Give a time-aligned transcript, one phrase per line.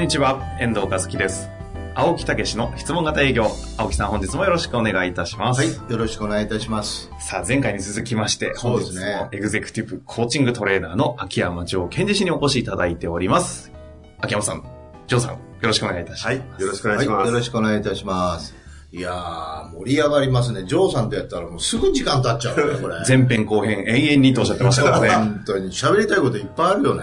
[0.00, 1.50] んにちは、遠藤和樹です。
[1.94, 3.48] 青木武の質問型営業。
[3.76, 5.60] 青木さん本日もよろしくお願いいたします。
[5.60, 7.10] はい、よろしくお願いいたします。
[7.18, 13.72] さあ、前回に続きまして、そうですね本日もエグゼクティブコーチングトレーナーの秋山城健二氏にお越しいただいております。
[14.20, 14.64] 秋山さん、
[15.06, 16.38] 城さん、よろしくお願いいたします。
[16.38, 17.18] はい、よろしくお願いします。
[17.18, 18.54] はい、よろしくお願いいたします。
[18.92, 20.64] いやー、盛り上がりますね。
[20.64, 22.94] ジョーさんとやったらもうすぐ時間経っちゃうね、これ。
[23.06, 25.10] 前編後編永遠にとおっしゃってましたからね。
[25.10, 27.02] 本当に喋りたいこといっぱいあるよね。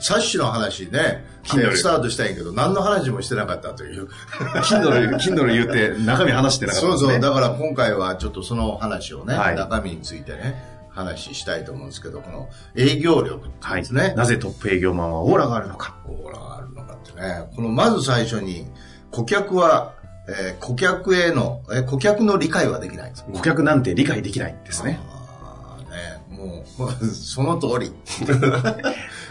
[0.00, 4.08] サッシの話ね、スタートしたんやけど、何の話もしてなかったという。
[4.64, 7.08] Kindle、 Kindle 言って中身話してなかったですね。
[7.08, 10.54] そうそう、だから今回はちょっとその話をね、はい中身についてね、
[10.90, 14.14] 話したいと思うんですけど、この営業力っていうんはいですね。
[14.16, 15.96] なぜトップ営業マンはオーラがあるのか。
[16.06, 17.48] オーラがあるのかってね。
[17.54, 18.66] このまず最初に、
[19.10, 19.94] 顧客は、
[20.28, 23.24] えー顧客への、えー顧客の理解はできないんです。
[23.32, 24.98] 顧客なんて理解できないんですね。
[25.12, 27.92] あーね、もう、 その通り。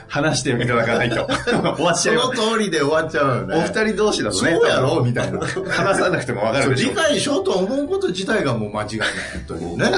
[0.10, 1.26] 話していただかないと。
[1.26, 2.38] 終わっちそゃいます。
[2.38, 3.56] の通りで終わっちゃうよね。
[3.56, 4.52] お二人同士だとね。
[4.52, 5.04] そうやろ？
[5.04, 5.40] みたいな。
[5.40, 6.96] 話さなくてもわかるでしょ理。
[6.96, 9.08] 解しようと思うこと自体がもう間違いない。
[9.48, 9.92] 本当にね。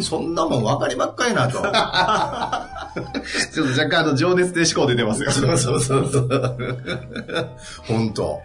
[0.00, 1.54] そんなもん分かりばっかりなと。
[1.54, 5.32] ちょっと若干あの情熱で思考出てますよ。
[5.32, 6.28] そうそうそうそう。
[7.86, 8.40] 本当。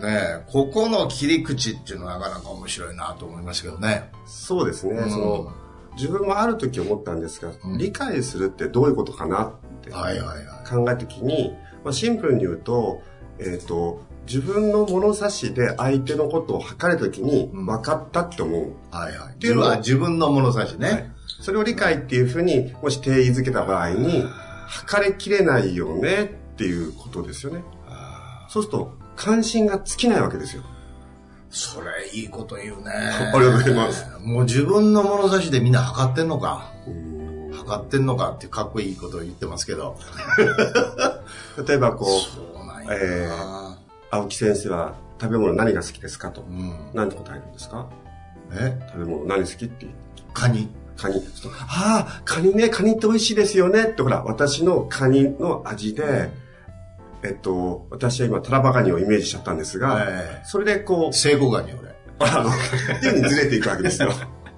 [0.00, 4.10] ねえここの切り口っていうのはなかなか面白いなと思いますけどね。
[4.26, 5.52] そうですね、うんその、
[5.96, 9.52] 自分もある時思ったんですが、うん理解するってどういうことかな
[9.86, 10.38] って考はいはいはい。
[10.38, 13.02] えた時に、まあ、シンプルに言うと、
[13.38, 18.72] えっ、と、自分の物差しで相手のことを測るときにうん分かったって思う。
[18.90, 19.38] はいはい。
[19.38, 20.88] ていうのは自分は自分の物差しね。
[20.88, 21.10] はい
[21.40, 24.24] それを理解っていうふうに、もし定義づけた場合に、
[24.66, 27.62] 測りきれないよねっていうことですよね。
[28.48, 30.62] そうすると、関心が尽きないわけですよ。
[31.50, 32.90] それいいこと言うね。
[33.32, 34.06] ありがとうございます。
[34.20, 36.72] もう自分の物差しでみんな測ってんのか。
[36.86, 37.05] うん
[37.56, 39.96] 測ってんのかってかっこいいことを言ってますけど。
[41.66, 42.56] 例えばこう、そう。
[42.90, 43.28] え
[44.10, 46.42] 青木先生は食べ物何が好きですかと。
[46.42, 46.76] うん。
[46.94, 47.88] 何て答えるんですか？
[48.52, 48.78] え？
[48.92, 49.86] 食べ物何好きって
[50.32, 50.68] カニ。
[50.96, 51.22] カニ。
[51.68, 56.30] ああ、カニね、カニって美味しいですよねって、ほら、私のカニの味で、
[57.22, 61.94] えっと、私は今、タラバガニをイメージしちゃったんですが、えそれでこう、聖子ガニ俺。
[62.20, 64.10] あの、っていうふうにずれていくわけですよ。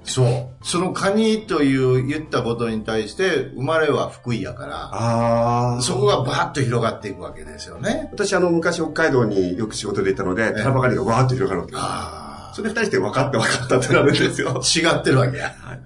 [0.09, 0.67] そう。
[0.67, 8.09] そのカニという言ったことに対して、生まれは福井やから、あそこがバーッと広がっていくわけですよね。
[8.13, 11.85] 私、あの、昔北海道によく仕事で行ったので、タラバガニがわーっと広がるわけです。
[11.85, 14.51] あそれで二人して分かった分かったってなるんですよ。
[14.51, 14.59] あ。
[14.59, 15.55] 違ってるわけや。
[15.61, 15.81] はい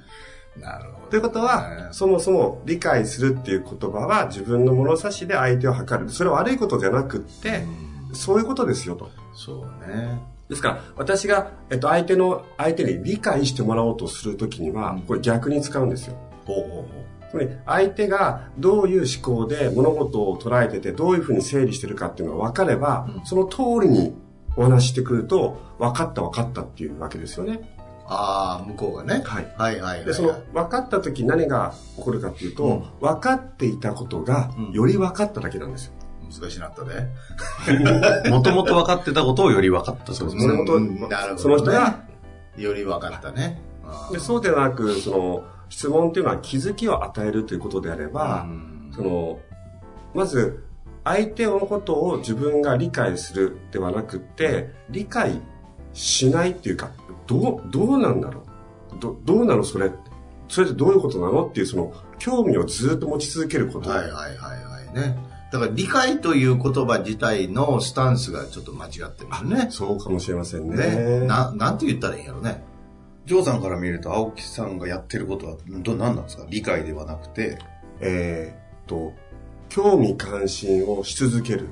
[0.60, 1.06] なるほど。
[1.08, 6.10] ということは、ねそもそも理解するっていう言葉は自分の物差しで相手を測る。
[6.10, 9.10] それは悪いことじゃなくって、うんそういうことですよと。
[9.34, 10.20] そうね。
[10.52, 16.16] ですから、私が、えっと、相手の、相手に理解してもらおうとするときにはうん、これ逆に使うんですよ。
[16.44, 16.86] ほうほうほ
[17.30, 24.14] つまり、相手がどういう思考で物事を捉えてて、どういうふうに整理してるかっていうのが分かれば、うんその通りに
[24.56, 27.54] お話ししてくると、分かった分かったっていうわけですよね。
[27.54, 27.82] う。
[28.08, 29.22] ああ、向こうがね。
[29.24, 29.54] はい。
[29.56, 30.04] はいはいはいはい。
[30.04, 35.94] で、その、分かった時何が起こるかっていうと、うん分かっていたことがうん、より分かっただけなんですよ。
[36.40, 38.30] 難しいなったで。
[38.30, 40.52] もともと分かってたことをより分かったそうですね。
[40.54, 42.00] もとうんなるほどねその人が、
[42.56, 43.60] より分かったね。
[44.10, 49.40] でそうではなく、その、質問っていうのは気づきを与えるということであれば、うんその、
[50.14, 50.64] まず、
[51.04, 55.40] 相手のことを自分が理解するではなくって、理解
[55.94, 56.90] しないっていうか、
[57.26, 58.44] どう、どうなんだろ
[58.94, 58.98] う？
[59.00, 59.64] ど、どうなの？
[59.64, 59.90] それ
[60.48, 61.46] それってどういうことなの？
[61.46, 63.90] っていう、その、興味をずっと持ち続けること。
[63.90, 65.16] はいはいはいはいね。
[65.52, 69.66] だから理解という言葉自体のスタンスがちょっと間違ってるんですね。
[69.70, 70.76] そうかもしれませんね。
[70.76, 71.26] ね。
[71.26, 72.64] な、なんて言ったらいいんやろね。
[73.26, 76.46] ジョーさんから見ると青木さんがやってることはど何なんですか？
[76.48, 77.58] 理解ではなくて。
[78.00, 79.12] えーっと、
[79.68, 81.68] 興味関心をし続ける。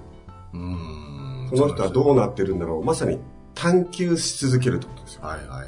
[0.53, 1.49] うーん。
[1.51, 2.85] この人はどうなってるんだろう。
[2.85, 3.19] まさに
[3.55, 5.23] 探求し続けるってことですよ。
[5.23, 5.65] はいはいはいは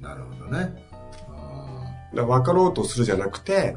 [0.00, 0.02] い。
[0.02, 0.82] なるほどね。
[1.28, 1.84] あ
[2.16, 3.74] だから分かろうとするじゃなくて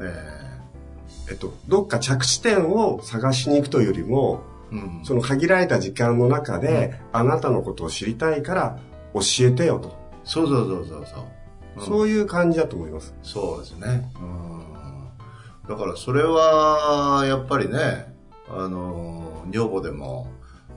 [1.28, 4.42] ええっと、どっか着地点を探しに行くというよりも、
[4.72, 5.04] えうん。
[5.04, 8.78] その限られた時間の中で、あなたのことを知りたいから
[9.14, 9.96] 教えてよと。
[10.24, 11.24] そうそうそうそうそう。
[11.24, 11.34] うん
[11.80, 13.14] そういう感じだと思います。
[13.24, 14.08] そうですね。
[14.20, 15.68] うん。
[15.68, 18.14] だからそれは、やっぱりね、
[18.48, 20.28] あの、女房でも、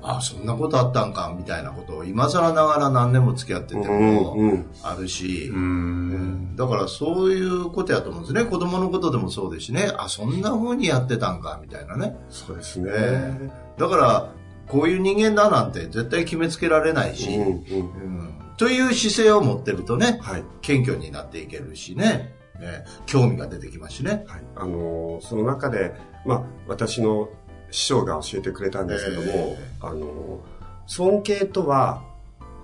[0.10, 6.56] あそんなことあったんか、みたいなことを今更ながら何年も付き合っててもうんうんあるし、うん。
[6.56, 8.46] だからそういうことやと思うんですね。
[8.46, 9.92] 子供のことでもそうですしね。
[9.98, 12.16] あ、そんな風にやってたんか、みたいなね。
[12.30, 12.90] そうですね。
[12.94, 14.30] えだから、
[14.68, 20.44] こういう人間だなんて絶対決めつけられないし、うんうんうんという姿勢を持ってるとね、はい。
[20.62, 24.26] 謙虚になっていけるしね、ね興味が出てきますしね。
[24.28, 24.42] はい。
[24.56, 25.94] あのーその中で、
[26.26, 27.30] まあ、私の
[27.72, 32.02] 師匠が教えてくれたんですけども、えあのー尊敬とは、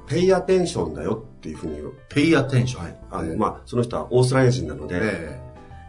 [0.08, 1.94] ペイアテンションだよっていうふうに言う。
[2.10, 2.84] ペイアテンション。
[2.84, 2.98] はい。
[3.12, 5.42] あの、ねまあ、その人はオーストラリア人なので、え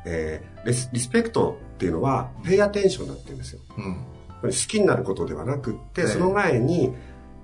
[0.05, 3.61] えーリスリスペクトっていうのは、ペイアテンションだって言うんですよ。
[3.79, 4.51] えうん。
[4.51, 6.93] 好きになることではなくって、ええその前に、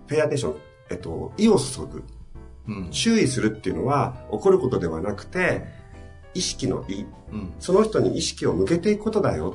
[0.07, 0.57] ペイアテンション、
[0.91, 2.03] えっと、意を注ぐ。
[2.69, 2.91] うん。
[2.91, 5.67] 注意するっていうのは、起こることではなくて、
[6.35, 7.05] 意識の意。
[7.33, 7.53] うん。
[7.61, 9.55] その人に意識を向けていくことだよ。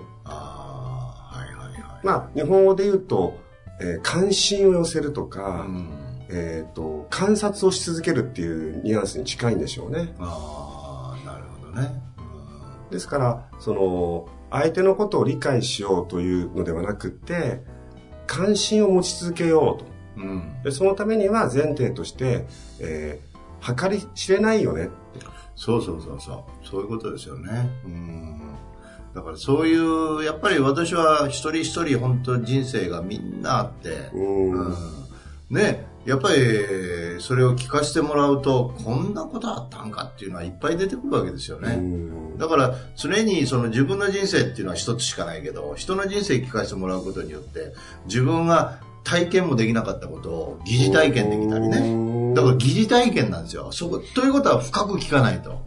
[2.06, 3.38] まあ、日本語で言うと、
[3.82, 5.90] えー関心を寄せるとか、うん。
[6.30, 10.14] えっ、と、観察をし続けるっていうニュアンスに近いんでしょうね。
[10.20, 12.02] ああ、なるほどね。
[12.90, 17.62] ですから、その、相手のことを理解しようというのではなくって、
[18.28, 19.86] 関心を持ち続けようと。
[20.18, 20.30] うん。
[20.30, 20.64] うん。
[20.64, 22.46] でそのためには前提として、
[22.80, 24.90] えー、計り知れないよね。
[25.56, 26.68] そうそうそうそう。
[26.68, 27.70] そういうことですよね。
[27.86, 28.42] うん。
[29.16, 34.52] だからそういう、やっぱり私は一人一人本当人生がみんなあって、うん。
[34.52, 34.76] うん
[35.50, 36.38] ね、やっぱり
[37.20, 41.76] それを聞かせてもらうと、こんなことあったんかっていうのはいっぱい出てくるわけですようね。
[41.76, 47.74] んだから常にその自分の人生っていうのは一つしかないけど、人の人生聞かせてもらうことによって、
[48.08, 52.34] 自分が体験もできなかったことを疑似体験できたりね。
[52.34, 53.72] だから疑似体験なんですよ。
[53.72, 55.62] そこ、ということは深く聞かないと。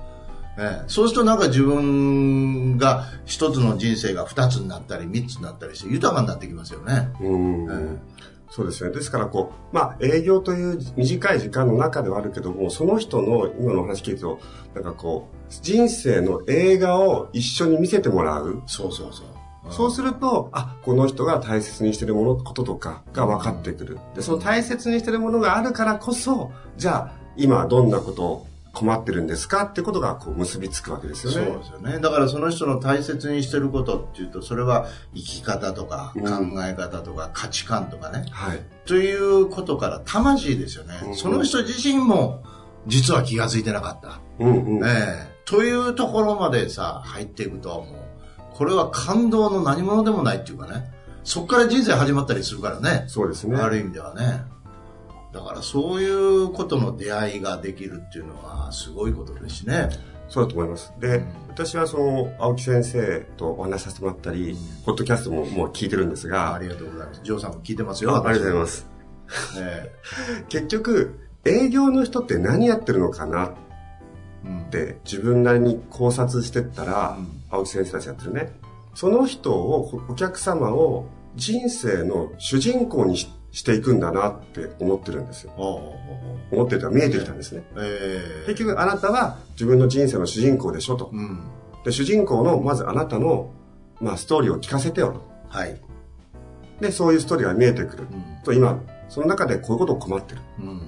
[0.60, 7.10] ええ、そうするとなんか自分が一つの人生が二つになったり三つになったりして豊かになってきますよね。
[7.20, 8.19] うんえ
[8.50, 8.90] そうですね。
[8.90, 14.40] ですから、こう、まあ、営業という短い時間の中ではあるけども、その人の今のお話聞いると、
[14.75, 18.62] なんかこう、人生の映画を一緒に見せてもらう。
[18.66, 19.26] そうそうそう。
[19.70, 23.99] そうすると、あ、この人が大切にしてるもの、こととかが分かってくる。
[24.14, 28.46] で、その大切にしてるものがあるからこそ、じゃあ、今どんなことを
[28.78, 31.46] 困ってるんですかってことがこう結びつくわけですよね。
[31.46, 31.98] そうですよね。
[31.98, 38.26] だからその人の大切にしてることっていうと、それは生き方とかうん考え方とか価値観とかね。
[38.30, 38.60] はい。
[38.86, 40.94] ということから魂ですよね。
[41.04, 42.42] うんその人自身も
[42.86, 44.20] 実は気が付いてなかった。
[44.38, 44.86] うんうん。
[44.86, 50.92] ええというところまでさ、入っていくと、もう、これは感動の何者でもないっていうかね。
[51.25, 53.04] そこから人生始まったりするからね。
[53.08, 53.56] そうですね。
[53.56, 54.42] ある意味ではね。
[55.32, 59.90] だからそういうことの出会いができるっていうのはすごいことですしね。
[60.28, 60.92] そうだと思います。
[61.00, 67.20] で、うん私はその、青木先生とお話しさせてもらったり、ポッドキャストももう聞いてるんですが、ありがとうございます。
[67.25, 68.14] ジョーさんも聞いてますよ。
[68.14, 68.86] あありがとうございます。
[69.58, 69.92] え
[70.48, 73.52] 結局、営業の人って何やってるのかなっ
[74.44, 78.52] えうんて自分なりに考察してったら、うん青木先生たちやってるね。
[78.94, 85.52] その人を、お客様を人生の主人公にししていくんだなって思ってるんですよ。
[86.50, 87.62] 思ってたら見えてきたんですね。
[87.76, 91.10] ええ結局あなたは自分の人生の主人公でしょと。
[91.12, 91.40] うん。
[91.84, 93.52] で、主人公のまずあなたの、
[94.00, 95.23] まあ、ストーリーを聞かせてよと。
[95.49, 95.80] はい。
[96.80, 98.04] で、そういうストーリーが見えてくる。
[98.04, 98.42] うん。
[98.44, 100.40] と今、その中でこういうことを困ってる。
[100.61, 100.80] うん。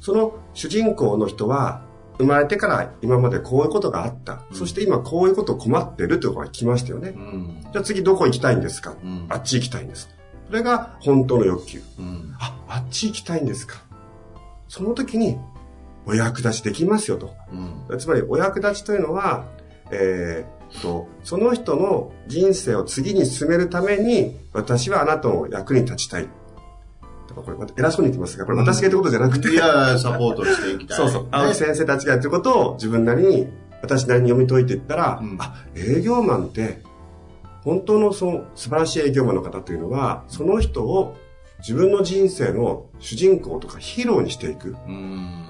[0.00, 1.86] その主人公の人は、
[2.18, 4.44] 生まれてから今までこういうことがあった。
[4.50, 7.10] うんそして今こういうことを困ってるってところが来ましたよね。
[7.10, 7.60] うん。
[7.72, 10.17] じゃあ次どこ行きたいんですか、うんあっち行きたいんです。
[10.48, 11.82] それが本当の欲求。
[11.98, 12.34] うん。
[12.40, 13.82] あ、あっち行きたいんですか
[14.66, 15.38] その時に、
[16.06, 17.34] お役立ちできますよと。
[17.90, 17.98] うん。
[17.98, 19.44] つまり、お役立ちというのは、
[19.90, 26.28] えーっと、その人の人生を次に進めるために、私はあなたの役に立ちたい。
[27.34, 30.96] これ、偉そうに言ってますが、これ私が言ってることじゃなくて、いや、サポートしていきたい。
[30.98, 33.48] そうそう、青木ね先生たちがやってることを自分なりに、
[33.82, 36.80] 私なりに読み解いていったら、うんあ、営業マンって、
[37.62, 41.16] 本当のその素晴らしい営業マンの方というのは、その人を
[41.60, 44.76] 自分の人生の主人公とかヒーローにしていく。
[44.86, 45.44] うん。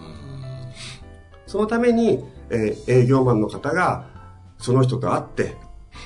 [1.46, 4.06] そのために、えー営業マンの方が、
[4.58, 5.56] その人と会って、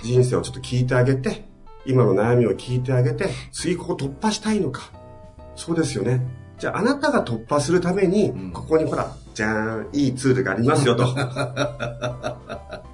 [0.02, 1.44] 人生をちょっと聞いてあげて、
[1.86, 4.90] 今の悩みを聞いてあげて、次ここ突破したいのか。
[5.56, 6.20] そうですよね。
[6.58, 11.04] じゃああなたが突破するために、うんここにほら、じゃーん、いいツールがありますよと。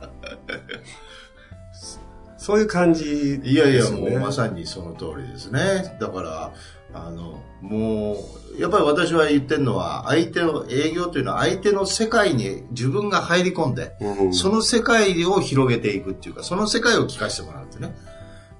[2.49, 3.91] そういう感じいやいや。
[3.91, 5.99] もうまさにその通りですね。
[6.01, 6.55] だから、
[6.95, 8.17] あの、も
[8.57, 17.95] う、やっぱり私は言ってるのは、相手の、営業というのは相手の世界に自分が入り込んで、うんその世界を広げていくっていうか、その世界を聞かせてもらうってね。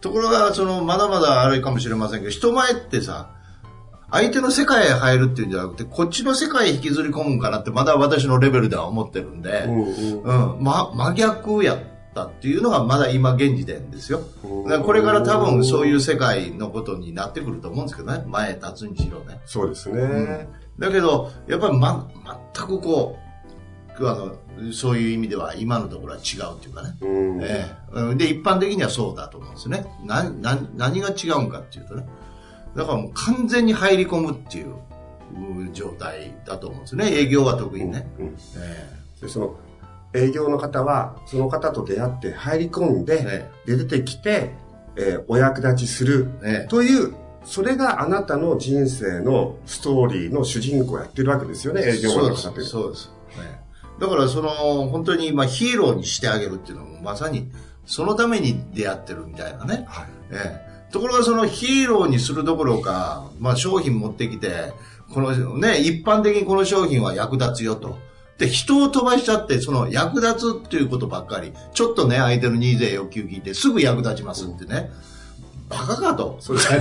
[0.03, 3.31] ところが、その、まだまだあれかもしれませんけど、人前ってさ、
[4.11, 9.83] 相手の世界へ入るっていうんじゃなくて、こっちの世界へ引きずり込むんかなって、まだ私のレベルでは思ってるんで、うん
[10.25, 11.79] うんうん、ま、真逆や
[12.23, 14.21] ったっていうのがまだ今現時点ですよ。
[14.43, 18.25] これから多分そういう世界のことになってくると思うんですけどね。
[18.27, 19.41] 前立つにしろね。
[19.45, 20.03] そうですね。
[20.03, 20.49] ん
[20.79, 22.09] だけど、やっぱりま、
[22.55, 23.19] 全くこ
[24.01, 26.97] う、あの、そういう意味では今のところは違うっていうかね。
[27.01, 29.87] うんええうんで、一般的にはそうだと思うんですね。
[30.05, 32.07] な、な、何が違うんかっていうとね。
[32.77, 34.75] だからもう完全に入り込むっていう
[35.35, 37.13] うん状態だと思うんですね。
[37.13, 38.09] 営業は特にね。
[38.19, 39.57] うんえでその
[40.15, 44.55] 営業の方はその方と出会って入り込んで、えで出てきて、
[44.97, 46.31] えーお役立ちする。
[46.43, 51.83] ええというそれがあなたの人生のストーリーの主人公をやってるわけですよね。
[51.83, 53.11] 営業の方ってそうです。
[53.39, 53.69] ええ
[54.01, 54.51] だからその、
[54.87, 57.51] 本当にまあヒーローにしてあげるっていうのもまさに
[57.85, 59.87] そのために出会ってるみたいなね。
[59.89, 60.07] はい。
[60.31, 64.73] ええところがそのヒーローにするどころか、まあ商品持ってきて、
[65.13, 67.99] このね、一般的にこの商品は役立つよと。
[68.39, 74.91] で、人を飛ばしちゃって、その役立つっていうことばっかり、ちょっとね、相手のニーズや欲求聞いて、すぐ役立ちますってね。
[75.69, 76.39] バカかと。
[76.41, 76.73] そうす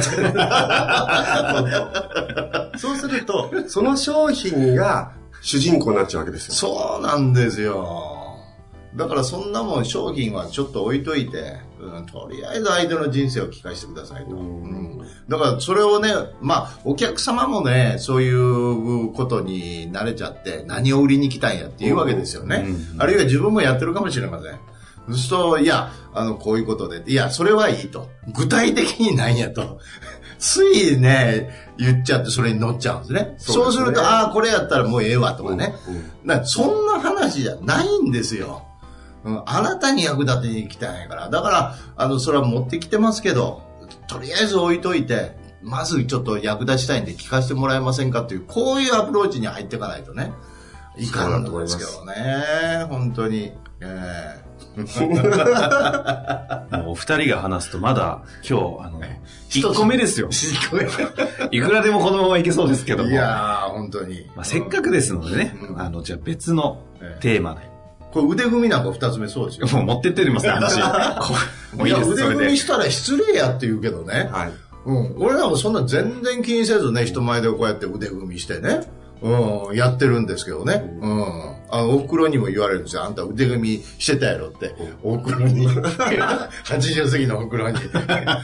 [3.08, 5.12] るとその商品が
[5.42, 8.40] 主人公になっちゃうわけですよそうなんですよ。
[8.96, 11.58] だからそんなもん商品はちょっと置いといて、
[11.90, 14.36] うん、とりあえず相手の人生を聞かせてくださいと。
[14.36, 14.98] うん
[15.30, 16.10] だからそれをね、
[16.42, 22.66] まあお客様もね、そういうことに慣れちゃって何を売りに来たんやっていうわけですよね。
[22.98, 24.60] あるいは自分もやってるかもしれません。
[25.08, 28.10] そうすると、いや、あの、こういうことで、いや、それはいいと。
[28.34, 29.80] 具体的になんやと。
[30.40, 33.36] ついね、言っちゃってそれに乗っちゃうんですね。
[33.38, 35.74] そうねすると、ああ、これやったらもうええわとかね。
[35.88, 38.64] うんだからそんな話じゃないんですよ。
[39.24, 41.30] うん、あなたに役立てに来たんやから。
[41.30, 43.62] だから、あの、それは持ってきてますけど、
[44.08, 50.34] とりあえず置いといて、まずちょっと役立ちたいんで聞かせてもらえませんかっていう、こういうアプローチに入っていかないとね、
[50.98, 52.86] いかんのですけどね。
[52.90, 53.54] 本当に。
[53.80, 54.48] え
[54.78, 54.84] も
[56.86, 59.02] うお二人が話すとまだ今日、あの、
[59.50, 60.30] 1個目ですよ。
[61.52, 63.10] いくらでもこのままいけそうですけども。
[63.10, 64.30] えいやー、本当に。
[64.36, 67.77] まあ、せっかくですのでね、うんあの、じゃあ別のええテーマで。
[68.12, 69.68] これ腕組みなんか二つ目そうですよ。
[69.78, 70.80] もう持ってってますね、話。
[71.76, 72.36] もういいです、や腕。
[72.36, 74.30] 組みしたら失礼やって言うけどね。
[74.32, 74.52] はい
[74.86, 75.16] うん。
[75.18, 78.82] 俺らもそんな全然気にせずね、人前でこうやって腕組みしてね。
[79.22, 80.76] うん、やってるんですけどね。
[81.02, 81.58] うん。
[81.70, 83.04] あの、お袋にも言われるんですよ。
[83.04, 84.76] あんた腕組みしてたやろって。
[85.04, 85.68] お袋に。
[85.68, 87.78] 80過ぎのお袋に。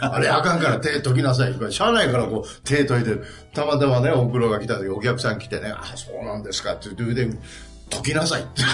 [0.02, 1.56] あれあかんから手解きなさい。
[1.72, 3.24] しゃあないからこう手解いてる。
[3.54, 7.40] たまたまね、お袋が来た時お客さん来てね、あ、そうなんですかって言って腕組み。
[7.94, 8.62] 解きなさいって。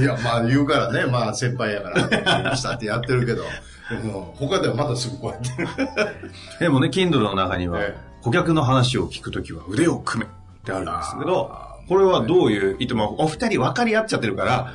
[0.00, 3.48] いや、まあ言うからね、まあ先輩やから、解きましたってやってるけど、うん
[4.36, 5.50] 他ではまだすぐこうやって。
[6.60, 10.32] でもね、Kindle の中にはえ、顧客の話を聞くときは腕を組めっ
[10.64, 11.50] てあるんですけど、
[11.88, 14.72] これはどういう意図も、お二人分かり合っちゃってるから、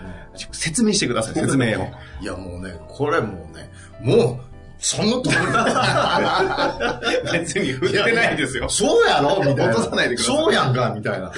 [0.51, 1.87] 説明してください、説明を。
[2.21, 4.39] いやもうね、これもうね、もう、
[4.85, 7.01] その通りだ。
[7.33, 8.69] 別に振ってないですよ。
[8.69, 9.39] そうやろ？
[9.39, 9.65] みたいな。
[9.69, 11.31] 落とさないでくださいそうやんかみたいな。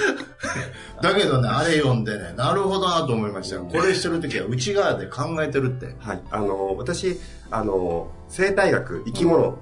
[1.00, 3.64] だけどね、あれ読んでね、なるほどなと思いましたよ。
[3.64, 5.96] これしてるときは内側で考えてるって。
[5.98, 7.18] はいあの私
[7.50, 9.56] あの生態学生き物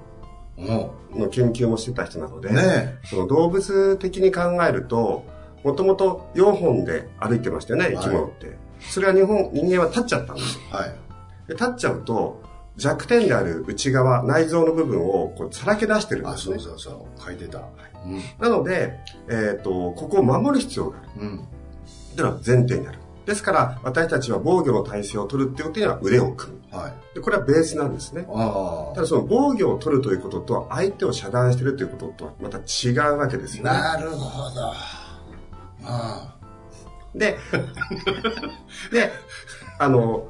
[0.57, 5.23] もの研究もしてた人なので、う、ねその動物的に考えると
[5.63, 10.89] もともと4本で歩いてましたよね生き物って、それは日本人間は立っちゃったんですよはい。
[11.47, 12.46] で立っちゃうと
[12.77, 17.21] 弱点である内側内臓の部分をこうさらけ出してるんあ、ですねそうそうそう。
[17.21, 17.59] 書いてた。
[18.05, 18.21] うん。
[18.39, 21.39] なので、えっとここを守る必要があるうん。
[21.39, 21.41] っ
[22.15, 26.93] ていうのは前提になるですから私たちは防御の体制を取るっていうことには腕を組むはい。
[27.15, 33.57] でこれはベースなんですねあただその防御を取るということと相手を遮断してるということとはまた違うわけですあ。
[33.57, 33.69] よね。
[33.69, 34.71] なるほど。
[35.83, 36.35] あ
[37.15, 37.37] で、
[38.91, 39.11] で、
[39.79, 40.27] あの、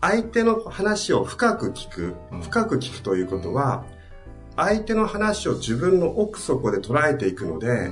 [0.00, 3.84] 相手の話を深く聞くうん、深く聞くということは、
[4.56, 7.58] 相手の話を自分の奥底で捉えていくのあ。
[7.58, 7.90] で、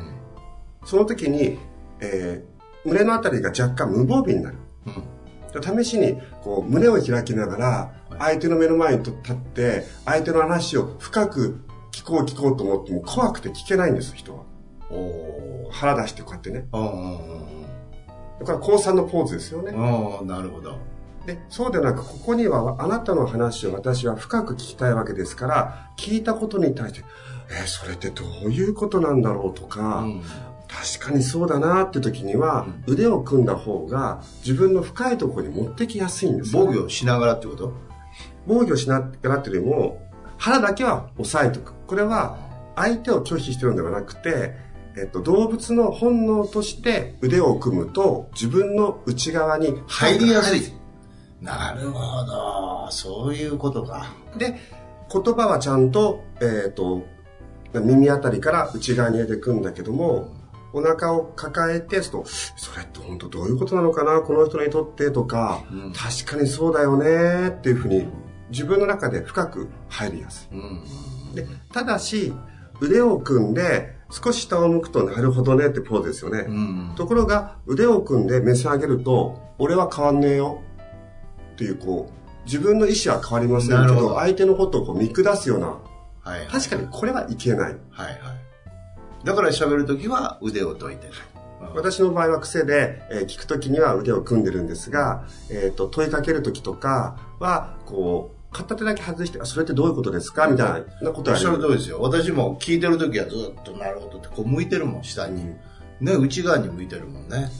[0.84, 1.58] その時に、
[2.00, 4.58] えー胸のあたりが若干無防備になる。
[4.86, 5.84] うん。
[5.84, 7.66] 試しにこう胸を開きながら
[8.10, 11.60] はい相手の目の前に立って相手の話を深く
[11.92, 14.44] 聞こう聞こうと思っても怖くて聞けないんです人は。
[15.72, 16.84] 腹出してこうやってねうんう
[17.14, 17.18] ん
[18.38, 20.18] これは高3のポーズですよねうん。
[20.20, 20.26] うん。
[20.26, 20.78] なるほど。
[21.26, 27.04] でそうでなくここにはあなたの話を私は深く聞きたいわけですから聞いたことに対して
[27.50, 30.22] えーそれってどういうことなんだろうとか、うん。
[30.68, 37.72] 確かにそうだなって時には、腕を組んだ方が自分の深いところに持ってきやすいんです防御しながらってこと？
[38.48, 40.02] 防御しなきゃなってるよりも、
[40.38, 41.72] 腹だけは押さえとく。
[41.86, 42.38] これは、
[42.74, 44.54] 相手を拒否してるのではなくて、
[44.96, 50.72] えっと、動物の本能として腕を組むと、自分の内側に入りやすい。
[51.40, 52.88] なるほど。
[52.90, 54.06] そういうことか。
[54.38, 54.58] で、
[55.12, 57.04] 言葉はちゃんと、えっ、と、
[57.74, 60.34] 耳あたりから内側に入れていくんだけども、
[60.72, 62.24] お腹を抱えて、そ
[62.76, 64.20] れって本当どういうことなのかな？
[64.20, 68.06] この人にとってとか、うん確かにそうだよねっていうふうに
[68.50, 70.82] 自分の中で深く入りやすうん。
[71.32, 71.36] い。
[71.36, 72.32] で、ただし、
[72.80, 76.44] 腕を組んで少し下を向くとなるほどねってポーズですよね。
[76.46, 76.94] うん。
[76.96, 80.60] ところが腕を組んで目線上げると、俺は変わんねえよ
[81.56, 86.46] っていうこう、自分の意思は変わりませんけど、相手のことをこう見下すような、はいはい。
[86.48, 87.76] 確かにこれはいけない。
[87.90, 88.18] はいはい。
[89.24, 91.12] だから喋るときは腕を解いてる。
[91.74, 100.46] 私の場合は癖で、えー聞くときには腕を組んでるんですが、えっ、と、問いかけるときとかは、こう、片手だけ外して、あそれってどういうことですか？
[100.46, 102.00] みたいなことおっはしゃる通りですよ。
[102.00, 105.44] 私も聞いてるときはずっとなるほどって、こう向いてるもん、下に。
[106.00, 107.50] ね、内側に向いてるもんね。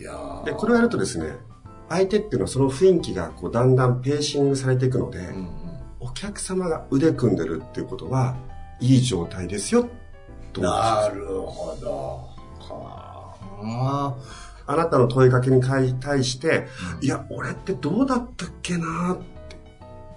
[0.00, 1.36] いやーで、これをやるとですね、
[1.88, 5.28] 相手っていうのはその雰囲気がこうだんだんペーシングされていくので、うんう
[5.64, 5.68] ん
[6.00, 8.36] お客様が腕組んでるっていうことは、
[8.80, 9.88] いい状態ですよ、
[10.52, 12.28] となるほど。
[12.60, 14.14] は
[14.66, 14.72] あ。
[14.72, 16.66] あなたの問いかけに対して、
[17.00, 19.18] いや、俺ってどうだったっけなっ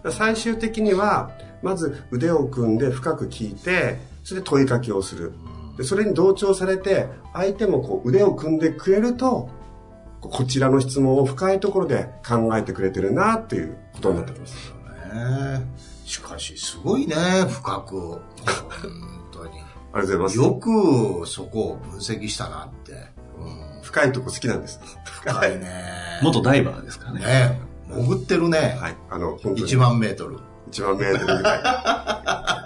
[0.03, 0.11] て。
[0.11, 1.31] 最終的には、
[1.63, 5.33] まず腕を組んで深く聞いて、それで問いかけをする。
[5.77, 9.49] でそれに同調されて、相手もこう腕を組んでくれると、
[10.21, 14.55] ここちらの質問を深いところで考えてくれてるなっていうことになってきます。
[15.13, 15.65] ね
[16.05, 17.15] しかし、すごいね、
[17.49, 17.99] 深く。
[17.99, 18.21] 本
[19.31, 19.59] 当に。
[19.93, 20.37] ありがとうございます。
[20.37, 22.91] よくそこを分析したなって。
[23.39, 24.79] うん、深いとこ好きなんです。
[25.05, 25.83] 深いね。
[26.21, 27.19] 元ダイバーですからね。
[27.21, 28.77] ね潜ってるね。
[28.79, 28.95] はい。
[29.09, 29.63] あの、本当に。
[29.63, 30.37] 1万メートル。
[30.71, 32.60] 1万メートルぐらい。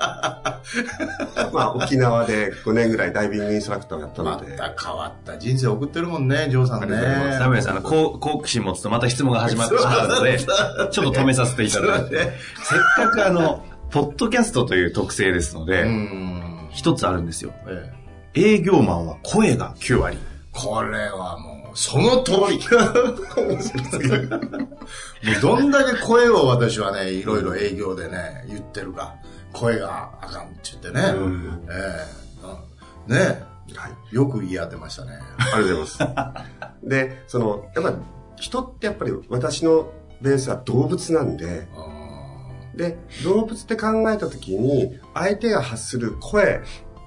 [1.53, 4.55] まあ、沖縄で5年ぐらいダイビングインストラクターをやったまので。
[4.55, 6.98] た変わった人生送ってるもんね、ジョーさんね。
[7.40, 7.70] ダメです。
[7.70, 10.40] あの、好好奇心持つとまた質問が始まってしまうので、
[10.92, 12.33] ちょっと止めさせていただいて。
[12.64, 16.68] せっかくあの、ポッドキャストという特性ですのうで、ん。
[16.72, 17.53] 一つあるんですよ。
[17.68, 18.05] ええ
[18.38, 20.18] 営業マンは声が9割。
[20.51, 22.59] これはもう、その通り。
[25.24, 29.16] もうどんだけ声を私はね、いろいろ営業でね、言ってるか。
[29.53, 31.01] 声があかんって言ってね。
[31.18, 31.74] うんえ
[33.08, 34.16] えなねはい。
[34.16, 35.20] よく言い当てましたね。
[35.38, 36.48] ありがとうございます。
[36.88, 37.94] で、その、やっぱ
[38.36, 39.90] 人ってやっぱり私の
[40.22, 41.96] ベースは動物なんで、あ
[42.75, 46.62] で、動物って考えた時に、相手が発する声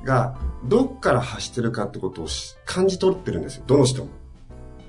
[0.04, 3.64] がどっから発してるかってことをし感じ取ってるんですよ。
[3.66, 4.10] どの人も。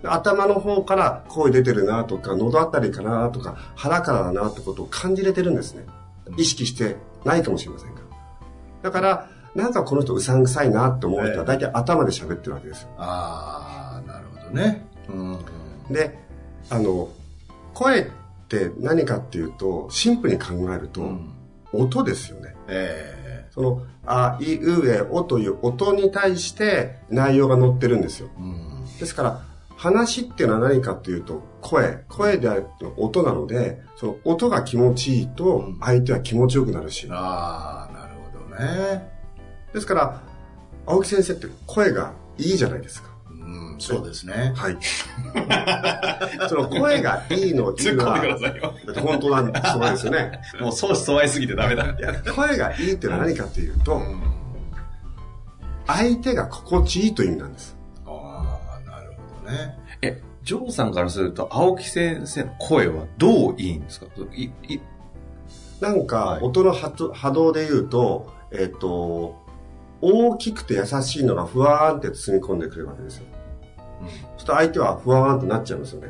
[0.04, 5.86] 頭の方から声出てるなとか、喉あたりかなとか、腹からだなってことを感じれてるんですね。
[6.38, 8.02] 意識してないかもしれませんが。
[8.82, 12.90] だから、なんかこの人うさんくさいなって思う人は大体頭で喋ってるわけですよ。
[12.98, 14.86] あー、なるほどね。
[15.10, 15.94] うん。
[15.94, 16.18] で、
[16.70, 17.10] あの、
[17.74, 18.06] 声っ
[18.48, 21.34] て何かっていうと、シンプルに考えると、うん
[21.72, 22.56] 音ですよね。
[22.68, 28.30] えその、あ、い、う、え、おという音に対して内容が載ってるんですよ。
[28.38, 28.86] えうん。
[29.00, 29.42] ですから、
[29.80, 32.04] 話っていうのは何かっていうと、声。
[32.10, 37.08] 声である音なので、その音が気持ちいいとうん、相手は気持ちよくなるし。
[37.10, 39.10] あー、なるほどね。
[39.74, 40.22] ですから、
[40.86, 43.08] 青木先生って声がいいじゃないですか。
[43.30, 44.52] うん、そうですね。
[44.54, 44.78] はい。
[46.50, 48.74] その声がいいのいいのは、さいよ。
[48.86, 50.42] だって本当なんそうですよね。
[50.60, 51.86] もう相思相愛すぎてダメだ。
[51.86, 54.22] いや、声がいいっていうのは何かっていうと、うん。
[55.88, 57.79] 相手が心地いいという意味なんです。
[59.50, 59.78] ね。
[60.02, 64.06] え、ジョーさんからすると、青木先生の声はどういいんですか？
[64.34, 64.80] い、い、
[65.82, 69.36] なんか、音の波動で言うと、えっ、と、
[70.02, 73.26] 大きくて優しいのがふわーんって包み込んでくれるわけですよ。
[74.00, 76.08] そうすると相手はふわーんとなっちゃいますよね。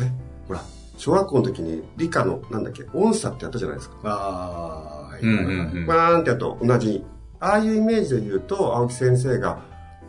[0.00, 0.10] え
[0.48, 0.60] ほら、
[0.96, 3.96] 小学校の時に理科の、なんだっけ、音差ってやったじゃないですか。
[4.02, 5.22] あー、はい。
[5.22, 5.90] うんうんうんふ。
[5.90, 7.04] わーんってやると同じ。
[7.38, 9.62] ああいうイメージで言うと、青木先生が、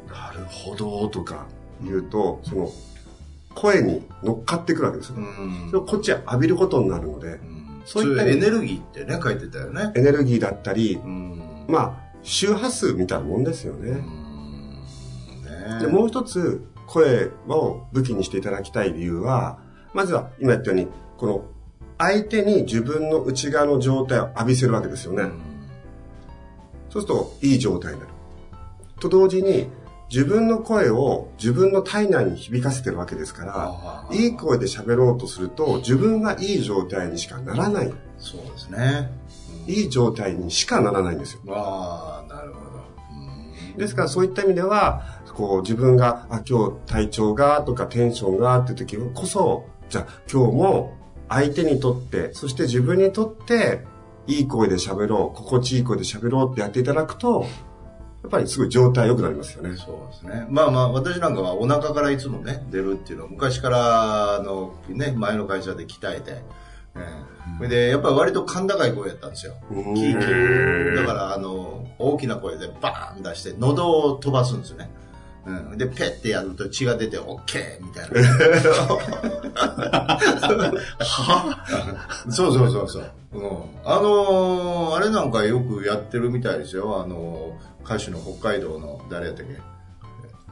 [0.07, 1.45] なるほど、とか
[1.89, 2.71] 言うと、その、
[3.55, 5.15] 声に乗っかってくるわけですよ。
[5.17, 9.91] うんそれをこっちは浴びることになるので、うんそいっそうういうエネルギーってね、書いてたよね。
[9.95, 11.65] エネルギーだったり、うん。
[11.67, 13.89] まあ、周波数みたいなもんですよね。
[13.89, 14.79] うん
[15.43, 19.59] ねで、もう一つ、声を武器にしていただきたい理由は、
[19.93, 21.43] まずは、今言ったように、この、
[21.97, 25.23] 相手に自分の内側の状態を浴びせるわけですよね。
[25.23, 25.53] うん
[26.89, 28.11] そうすると、いい状態になる。
[28.99, 29.67] と同時に、
[30.13, 37.91] 自分の声を自分の体内に響かせてるわけですからいい声で喋ろうとすると、自分がいい状態にしかならない。
[38.19, 39.09] そうですね。
[39.65, 41.39] いい状態にしかならないんですよ。
[41.47, 42.83] ああ、なるほど。
[43.71, 45.01] うんですからそういった意味では、
[45.33, 50.93] こう自分が、あ、今日体調がとかテンションがって時こそ、じゃあ今日も
[51.27, 53.81] 相手にとって、そして自分にとって、
[54.27, 57.47] いい声で喋ろう、心地いい声で喋ろうってやっていただくと、
[58.23, 59.75] やっぱりすごい状態良くなりますよね。
[59.75, 60.47] そうですね。
[60.49, 66.41] まあまあ、私なんかはお腹からいつもね、出るっていうのを昔からのね、前の会社で鍛えて、
[66.95, 69.55] ええそれで、やっぱり割と甲高い声やったんですよ。
[69.69, 70.95] うんキーキー。
[70.95, 74.89] だから、あの、大きな声でバーン出して、喉を飛ばすんですよね。
[75.45, 79.39] うん、で、ペッてやると血が出て、オッケーみたいな。
[82.31, 83.11] そうそうそうそう。
[83.33, 83.49] うん、
[83.83, 87.01] あのーあれなんかよくやってるみたいですよ。
[87.03, 89.59] あのー歌手の北海道の誰やったっけ？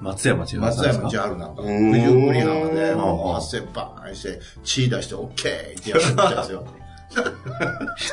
[0.01, 6.65] 松山千春さ松山千春なんか、ん九十九里浜で、うんもう汗バーンして、血出して、オッケーってやってるみたいですよ。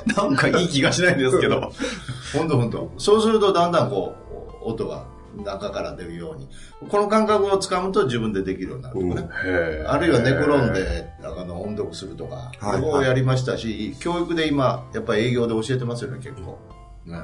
[0.17, 1.73] なんかいい気がしないんですけど。
[2.37, 2.93] ほんとほんと。
[2.99, 4.15] そうするとだんだんこ
[4.65, 5.05] う、音が
[5.37, 6.49] 中から出るように。
[6.89, 9.29] この感覚をつかむと自分でできるようになるとかね。
[9.45, 16.59] へあるいは寝転んで、あの、音読するとか、はいこうやりましたし、教育で今、やっぱり営業で教えてますよね、結構。
[17.07, 17.17] うん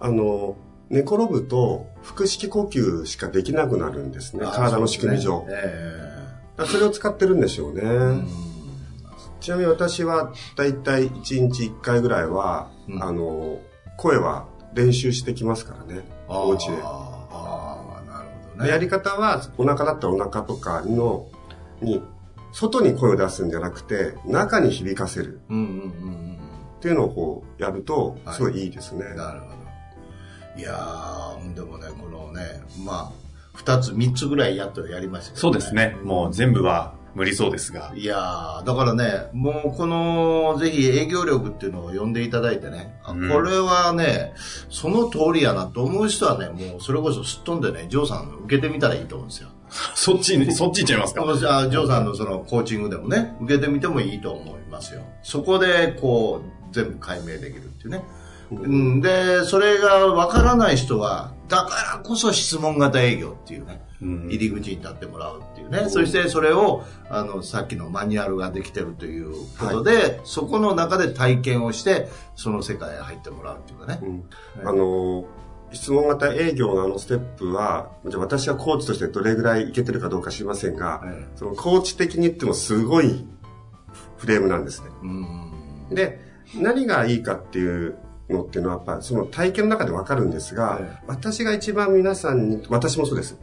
[0.00, 0.56] あの、
[0.90, 4.44] 寝転ぶと腹式呼吸しかできなくなるんですね。
[4.44, 5.40] 体の仕組み上。
[5.40, 7.80] そねえそれを使ってるんでしょうね。
[7.84, 8.28] えうん
[9.42, 13.58] ちなみに私はだいたい1日1回ぐらいは、うんあの、
[13.96, 16.02] 声は練習してきますからね。
[16.28, 16.76] お家で。
[18.56, 18.68] ね。
[18.68, 21.26] やり方は、お腹だったらお腹とかの、
[21.80, 22.02] に、
[22.52, 25.66] 外に声を出すんじゃなくて、中に響かせるうんうんう
[26.10, 26.38] ん
[26.78, 29.04] っていうのをこうやると、はいすごいいいですね。
[29.06, 29.16] うん。
[29.16, 29.52] なるほど。
[30.60, 33.12] いやー、でもね、このね、まあ、
[33.54, 35.96] 二つ、三つぐらいやっとやりましたけどそうですね。
[36.02, 37.92] もう全部は無理そうですが。
[37.94, 44.32] いやー、だからね、もうこの、ぜひ営業力っていうのを呼んでいただいてね、あうんこれはね、
[44.70, 49.48] その通りやなと思う人はね、もうそれこそすっ飛んでね、ジョーさん受けてみたらいいと思うんですよ。
[49.94, 51.22] そっちに、 そっち行っちゃいますか？
[51.22, 55.02] 私あジョーさんのそのコーチングでもね、受けてみてもいいと思いますよ。
[55.22, 58.02] そこでこう、全部解明できるっていうね。
[58.50, 74.00] うん、で、それがわからない人は、だからこそ質問型営業っていうね、うん入り口に立ってもらうっていうね、そしてそれを、あの、さっきのマニュアルができてるということで、そこの中で体験をして、その世界へ入ってもらうっていうかね。
[74.02, 74.24] うん
[74.66, 75.26] あの、
[75.74, 83.26] 質問型営業のあのステップは、じゃあ私はコーチとしてどれぐらいいけてるかどうか知りませんが、えそのコーチ的に言ってもすごい
[84.16, 84.88] フレームなんですね。
[85.02, 85.94] うん。
[85.94, 86.18] で、
[86.56, 87.96] 何がいいかっていう
[88.28, 93.38] のっていうのは、やっぱその体験の中でわかるんですが、え私が一番皆さんに、私もそうです。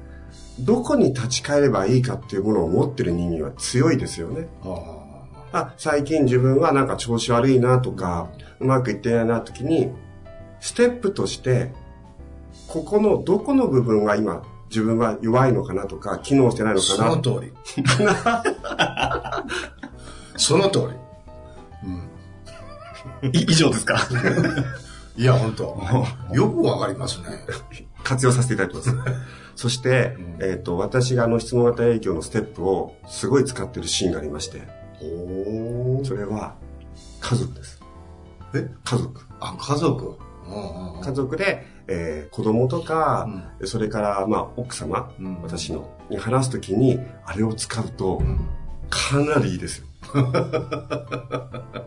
[0.59, 4.47] どこに立ち返ればいいかっていうものを持ってる人間は強いですよね。
[4.63, 4.99] あ
[5.51, 9.91] あ、最近自分はなんか調子悪いなとか、うまくいってないな時に、
[10.59, 11.71] ステップとして、
[12.67, 17.53] ここのどこの部分が今自分は弱いのかなとか、機能してないのかそなの通り。
[20.37, 20.85] その通り。
[21.89, 22.08] い
[23.33, 23.97] 以上ですか？
[25.17, 25.77] いや、本当
[26.33, 27.25] よくわかりますね。
[28.03, 28.95] 活用させていただいてます。
[29.55, 34.61] そして、うんえっ、と、私があの質問型営業のステップをすごい使ってるシーンがありまして、
[35.01, 36.55] おそれは
[37.19, 37.81] 家族です。
[38.55, 38.69] え？
[38.85, 39.21] 家族。
[39.41, 40.17] あ、家族。
[41.03, 43.27] 家族で、えー子供とか、
[43.59, 48.21] うそれから、まあ、奥様、うん私の、に話すときに、あれを使うと、
[48.89, 49.87] かなりいいですよ。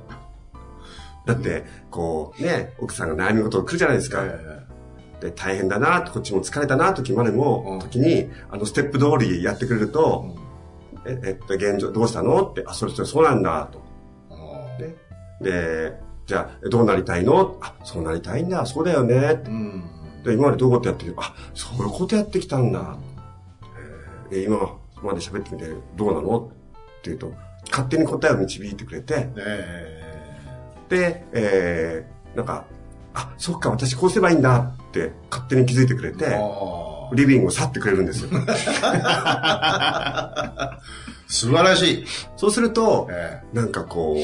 [1.26, 4.24] だって、こう、ね、奥さんが悩み事を来るじゃないですか。
[4.24, 4.62] え
[5.20, 7.78] で、大変だな、こっちも疲れたな、時までも、うん。
[7.78, 10.36] 時に、あの、ステップ通りやってくれるえと、
[11.06, 12.42] え、えっと、現状、どうしたの？
[12.44, 13.80] って、あ、それそれそうなんだ、と。
[15.44, 17.56] で、じゃあ、どうなりたいの？
[17.60, 19.14] あ、そうなりたいんだ、そうだよね。
[19.16, 19.84] ーうん。
[20.24, 21.22] で、今までどういうことやってきた？
[21.22, 22.96] あ、そういうことやってきたんだ。
[24.30, 24.58] えー今
[25.02, 26.38] まで喋ってみてどうなの？
[26.38, 26.48] っ
[27.02, 27.32] て言うと、
[27.70, 30.01] 勝手に答えを導いてくれて、え
[30.92, 32.66] で、えー、なんか、
[33.14, 38.30] あ、そっか、私こうすればいいんだって勝手に気づいてくれえて、あリビングを去ってくれるんですよ。
[38.82, 40.78] あ
[41.28, 42.04] 素晴らしい。
[42.36, 44.20] そうすると、えなんかこう、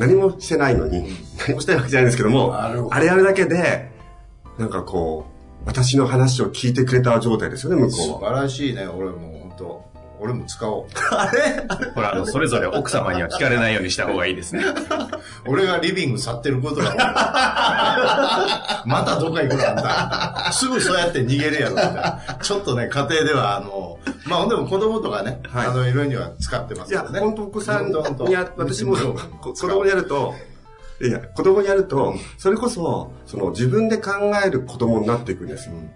[0.00, 3.90] 何もしてないのに、何もしてないわけじゃないんですけども、あれやるだけで、
[4.56, 5.26] なんかこ
[5.64, 8.30] う、私の話を聞いてくれた状態ですよね、向こうは。
[8.30, 9.87] 晴らしいね、俺もう本当
[10.20, 10.86] 俺も使おう。
[11.10, 11.66] あれ？
[11.94, 14.64] ほら、それぞれ奥様には聞かれないようにした方がいいですね。
[15.46, 16.94] 俺がリビング去ってることだ
[18.86, 20.50] またどっか行くなんだ。
[20.52, 22.38] すぐそうやって逃げるやろみたいな。
[22.42, 27.20] ちょっとね、家庭では、あの、まあ、でも子供とかね、はいあの、いろいろには使ってますいや、けどね。
[27.20, 28.96] 本当お子さんにや、私も
[29.40, 30.34] 子供にやると、
[31.00, 34.10] いや、子供にやると、それこそ、その自分で考
[34.44, 35.74] える子供になっていくんですよ。
[35.74, 35.90] うん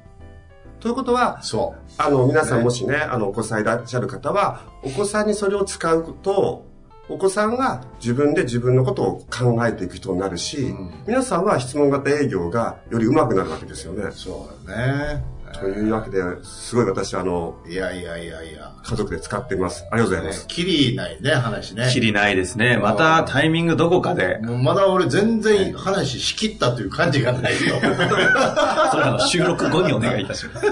[0.82, 6.66] ということは、そあの、皆さんもしね、あの、お子さんいらっしゃる方は、お子さんにそれを使うと、
[7.08, 14.12] お子さんが自分で自分のことを考えていく人になるし、うん皆さんは質問型営業がより上手くなるわけですよねう。。
[14.12, 15.24] そうだね。
[15.52, 18.74] というわけで、すごい私、あの、いやいやいやいや。
[18.82, 19.86] 家族で使っています。
[19.90, 20.46] ありがとうございます。
[20.46, 21.90] きりないね、話ね。
[21.92, 22.78] きりないですね。
[22.78, 27.76] またタイミングどこかで、まだ俺全然話しきったという感じがないよ。
[28.90, 30.66] それあの収録後にお願いいたします。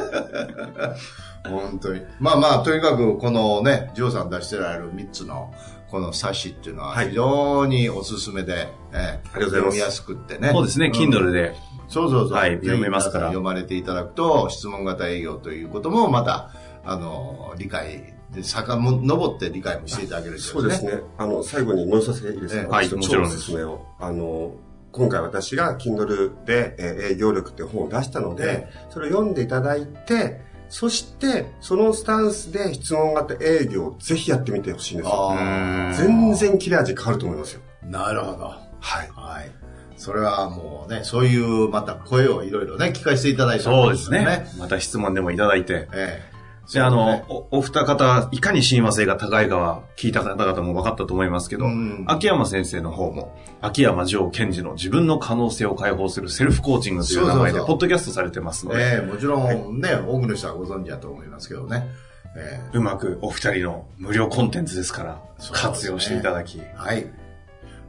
[1.45, 2.03] 本当に。
[2.19, 5.53] まあまあ、とにかくこのね、ジョーさん出してられる3つの
[5.90, 10.51] この冊子っていうのははい非常におすすめで、ええありがとうございます読みやすくってね。
[10.53, 11.55] そうですね、ん Kindle で。
[11.90, 12.38] そうそうそう。
[12.38, 16.53] はい読めますから読まれていただくと、質問型営業ということもまた、
[16.85, 20.85] あの、理解で、坂も登って理解もしていただけるといそうです。
[20.85, 21.00] ね。
[21.18, 23.87] あの、最後に申しさせていいですか、ええはいもちろんです超おすすめを。
[23.98, 24.55] あの、
[24.92, 35.33] 今回私が Kindle で、えー営業力って本を出したので、えそれを読んでいただいて、そして、そのスタンスで質問型営業をぜひやってみてほしいんですよ。
[35.33, 37.61] あ全然切れ味変わると思いますよ。
[37.83, 38.44] あ、なるほど。
[38.44, 38.59] は
[39.05, 39.11] い。
[39.12, 39.60] はい。
[40.01, 44.47] それはもうね、そういうまた声をいろいろね、聞かせていただいてそうですね。。
[44.59, 45.89] また質問でもいただいて。
[45.93, 46.73] ええ。
[46.73, 59.39] で、あの、おお二方、いかに親和性が高いかは聞いた方々も分かったと思いますけど、うん秋山先生の方も、秋山城賢治の自分の可能性を解放するセルフコーチングという名前で、ポッドキャストされてますので、ええもちろ
[59.71, 61.89] んね、多くの人はご存知だと思いますけどね。
[62.37, 67.07] えうまくお二人の無料コンテンツですから、活用していただき、えはい。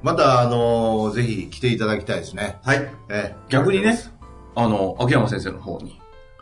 [0.01, 2.59] また、あのぜひ来ていただきたいですね。
[2.63, 2.89] はい。
[3.09, 3.99] え逆にね、
[4.55, 5.99] あの、秋山先生の方に、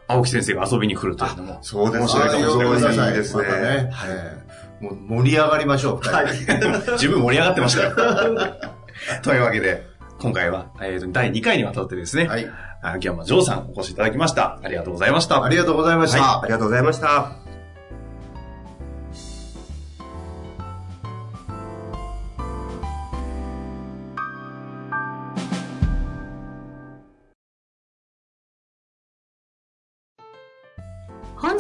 [0.08, 2.00] 青木先生が遊びに来るというのも、そうですね。
[2.00, 3.44] え面白いかもしれまですね。
[3.44, 3.94] またね。
[4.08, 6.46] ええもう盛り上がりましょう、二人
[6.92, 7.96] で十分盛り上がってましたよ。
[9.24, 9.86] というわけで、
[10.20, 12.48] 今回は、えーと、第2回にわたってですね、はい。
[12.82, 14.60] 秋山城さんお越しいただきました。
[14.64, 15.44] ありがとうございました。
[15.44, 16.22] ありがとうございました。
[16.22, 16.44] はい。
[16.44, 17.49] ありがとうございました。